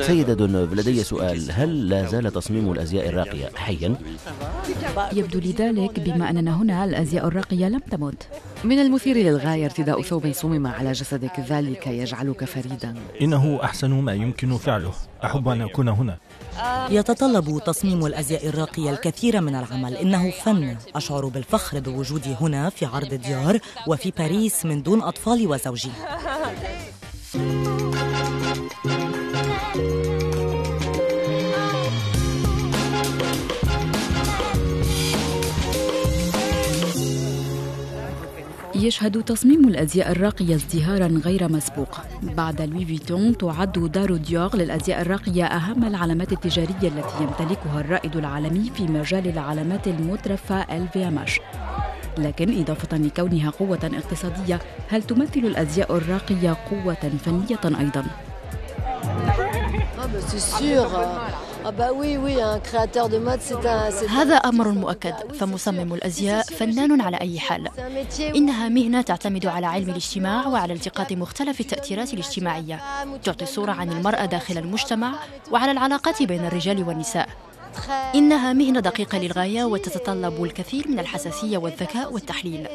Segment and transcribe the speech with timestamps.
[0.00, 1.52] سيدة دونوف لدي سؤال.
[1.52, 3.94] هل لا زال تصميم الأزياء الراقية حيا؟
[5.12, 8.28] يبدو لذلك بما أننا هنا الأزياء الراقية لم تمت.
[8.64, 12.94] من المثير للغاية ارتداء ثوب صمم على جسدك ذلك يجعلك فريدا.
[13.20, 14.92] إنه أحسن ما يمكن فعله.
[15.24, 16.16] أحب أن أكون هنا.
[16.90, 19.96] يتطلب تصميم الأزياء الراقية الكثير من العمل.
[19.96, 20.76] إنه فن.
[20.94, 25.90] أشعر بالفخر بوجودي هنا في عرض ديار وفي باريس من دون أطفالي وزوجي.
[38.82, 42.00] يشهد تصميم الأزياء الراقية ازدهارا غير مسبوق.
[42.22, 48.70] بعد لوي فيتون تعد دار ديور للأزياء الراقية أهم العلامات التجارية التي يمتلكها الرائد العالمي
[48.74, 51.40] في مجال العلامات المترفة LVMH
[52.18, 58.04] لكن إضافة لكونها قوة اقتصادية هل تمثل الأزياء الراقية قوة فنية أيضاً؟
[64.08, 65.14] هذا أمر مؤكد.
[65.32, 67.68] فمصمم الأزياء فنان على أي حال.
[68.20, 72.80] إنها مهنة تعتمد على علم الاجتماع وعلى التقاط مختلف التأثيرات الاجتماعية.
[73.24, 75.12] تعطي صورة عن المرأة داخل المجتمع
[75.50, 77.28] وعلى العلاقات بين الرجال والنساء.
[78.14, 82.68] إنها مهنة دقيقة للغاية وتتطلب الكثير من الحساسية والذكاء والتحليل.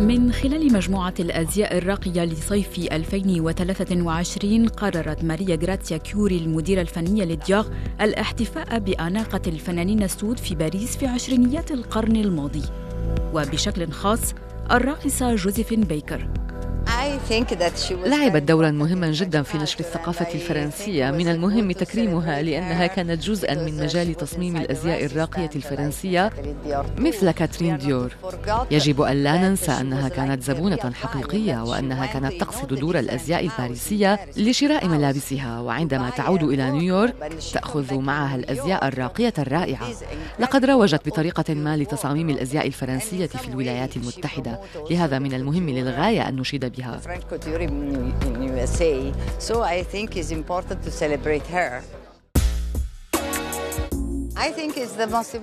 [0.00, 7.68] من خلال مجموعة الأزياء الراقية لصيف 2023 قررت ماريا غراتيا كيوري المديرة الفنية لدياغ
[8.00, 12.62] الاحتفاء بأناقة الفنانين السود في باريس في عشرينيات القرن الماضي.
[13.34, 14.34] وبشكل خاص
[14.70, 16.28] الراقصة جوزيفين بيكر.
[18.04, 21.10] لعبت دورا مهما جدا في نشر الثقافة الفرنسية.
[21.10, 26.30] من المهم تكريمها لأنها كانت جزءا من مجال تصميم الأزياء الراقية الفرنسية
[26.98, 28.12] مثل كاترين ديور.
[28.70, 34.88] يجب أن لا ننسى أنها كانت زبونة حقيقية وأنها كانت تقصد دور الأزياء الباريسية لشراء
[34.88, 35.60] ملابسها.
[35.60, 37.14] وعندما تعود إلى نيويورك
[37.52, 39.88] تأخذ معها الأزياء الراقية الرائعة.
[40.38, 44.60] لقد روجت بطريقة ما لتصاميم الأزياء الفرنسية في الولايات المتحدة.
[44.90, 49.12] لهذا من المهم للغاية أن نشيد بها Franco in USA.
[49.38, 51.82] So I think it's important to celebrate her.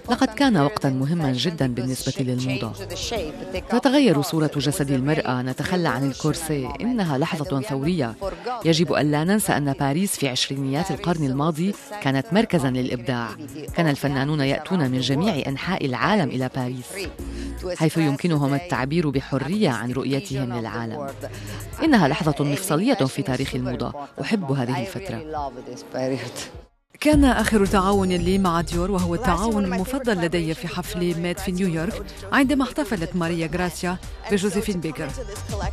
[0.10, 2.74] لقد كان وقتا مهما جدا بالنسبة للموضة.
[3.70, 5.42] تتغير صورة جسد المرأة.
[5.42, 8.16] نتخلى عن الكورسي إنها لحظة ثورية.
[8.66, 13.30] يجب أن لا ننسى أن باريس في عشرينيات القرن الماضي كانت مركزا للإبداع.
[13.76, 17.10] كان الفنانون يأتون من جميع أنحاء العالم إلى باريس
[17.78, 21.08] حيث يمكنهم التعبير بحرية عن رؤيتهم للعالم.
[21.84, 23.94] إنها لحظة مفصلية في تاريخ الموضة.
[24.22, 25.24] أحب هذه الفترة.
[27.04, 32.04] كان آخر تعاون لي مع ديور وهو التعاون المفضل لدي في حفل Met في نيويورك
[32.32, 33.98] عندما احتفلت ماريا غراسيا
[34.32, 35.10] بجوزيفين بيكر.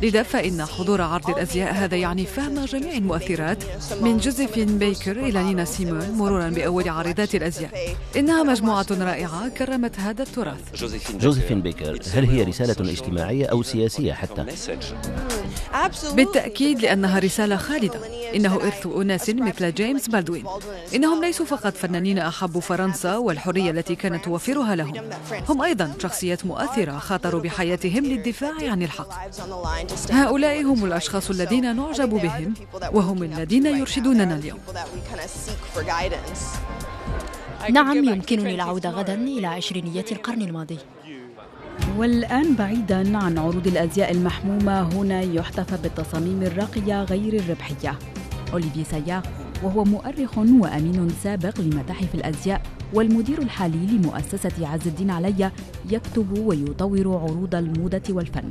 [0.01, 3.63] لذا فإن حضور عرض الأزياء هذا يعني فهم جميع المؤثرات
[4.01, 7.95] من جوزيفين بيكر إلى نينا سيمون مرورا بأول عارضات الأزياء.
[8.15, 10.83] إنها مجموعة رائعة كرمت هذا التراث.
[11.19, 14.45] جوزيفين بيكر هل هي رسالة اجتماعية أو سياسية حتى؟
[16.13, 17.99] بالتأكيد لأنها رسالة خالدة.
[18.35, 20.45] إنه إرث أناس مثل جيمس بالدوين
[20.95, 24.93] إنهم ليسوا فقط فنانين أحبوا فرنسا والحرية التي كانت توفرها لهم.
[25.49, 29.09] هم أيضا شخصيات مؤثرة خاطروا بحياتهم للدفاع عن الحق.
[30.11, 32.53] هؤلاء هم الأشخاص الذين نعجب بهم
[32.93, 34.59] وهم الذين يرشدوننا اليوم.
[37.71, 40.77] نعم يمكنني العودة غدا إلى عشرينيات القرن الماضي.
[41.97, 47.99] والآن بعيدا عن عروض الأزياء المحمومة هنا يحتفى بالتصاميم الراقية غير الربحية.
[48.53, 49.23] أوليفي سياق
[49.63, 52.61] وهو مؤرخ وأمين سابق لمتاحف الأزياء
[52.93, 55.51] والمدير الحالي لمؤسسة عز الدين علي
[55.89, 58.49] يكتب ويطور عروض الموضة والفن.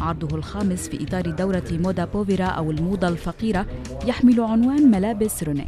[0.00, 3.66] عرضه الخامس في إطار دورة مودا بوفيرا أو الموضة الفقيرة
[4.06, 5.66] يحمل عنوان ملابس روني.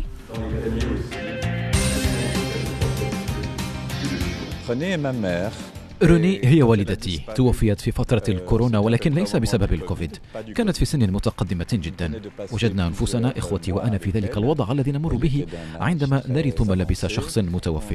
[4.66, 5.56] Prenez ma mère
[6.03, 10.17] روني هي والدتي توفيت في فترة الكورونا ولكن ليس بسبب الكوفيد.
[10.55, 12.20] كانت في سن متقدمة جدا.
[12.52, 17.94] وجدنا أنفسنا إخوتي وأنا في ذلك الوضع الذي نمر به عندما نرث ملابس شخص متوف.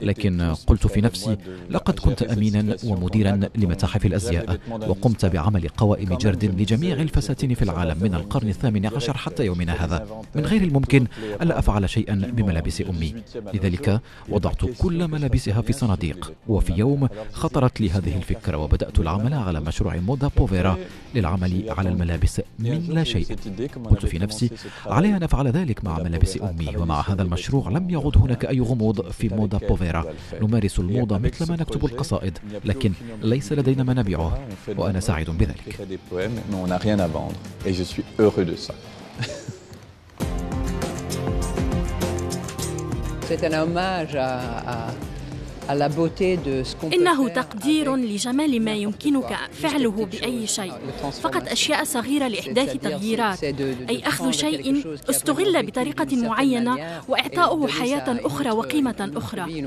[0.00, 1.36] لكن قلت في نفسي
[1.70, 8.14] لقد كنت أمينا ومديرا لمتاحف الأزياء وقمت بعمل قوائم جرد لجميع الفساتين في العالم من
[8.14, 10.22] القرن الثامن عشر حتى يومنا هذا.
[10.34, 11.06] من غير الممكن
[11.42, 13.14] ألا أفعل شيئا بملابس أمي.
[13.54, 16.32] لذلك وضعت كل ملابسها في صناديق.
[16.48, 20.78] وفي يوم خطرت لي هذه الفكرة وبدأت العمل على مشروع مودا بوفيرا
[21.14, 23.26] للعمل على الملابس من لا شيء.
[23.84, 24.50] قلت في نفسي
[24.86, 29.10] علي أن أفعل ذلك مع ملابس أمي ومع هذا المشروع لم يعد هناك أي غموض
[29.10, 30.04] في مودا بوفيرا.
[30.42, 32.92] نمارس الموضة مثل ما نكتب القصائد لكن
[33.22, 34.38] ليس لدينا ما نبيعه
[34.76, 35.76] وأنا سعيد بذلك.
[43.28, 44.30] C'est un hommage à,
[44.74, 44.90] à
[46.92, 50.72] إنه تقدير لجمال ما يمكنك فعله بأي شيء.
[51.22, 53.44] فقط أشياء صغيرة لإحداث تغييرات.
[53.44, 59.64] أي أخذ شيء استغل بطريقة معينة وإعطاؤه حياة أخرى وقيمة أخرى.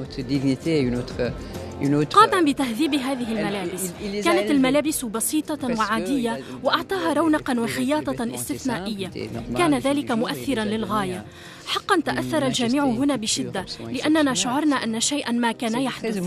[2.11, 3.91] قام بتهذيب هذه الملابس.
[4.23, 9.11] كانت الملابس بسيطة وعادية وأعطاها رونقا وخياطة استثنائية.
[9.57, 11.25] كان ذلك مؤثرا للغاية.
[11.67, 16.17] حقا تأثر الجميع هنا بشدة لأننا شعرنا أن شيئا ما كان يحدث.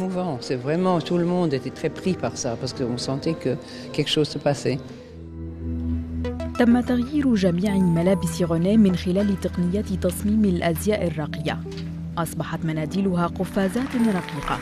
[6.59, 11.61] تم تغيير جميع ملابس غوني من خلال تقنيات تصميم الأزياء الراقية
[12.19, 14.59] أصبحت مناديلها قفازات رقيقة.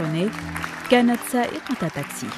[0.00, 0.28] غوني
[0.90, 2.28] كانت سائقة تاكسي.